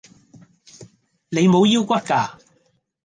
[1.29, 2.39] 你無腰骨架